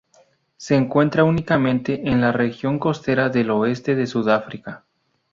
Se 0.57 0.73
encuentra 0.73 1.23
únicamente 1.25 2.09
en 2.09 2.21
la 2.21 2.31
región 2.31 2.79
costera 2.79 3.29
del 3.29 3.51
oeste 3.51 3.93
de 3.93 4.07
Sudáfrica. 4.07 4.83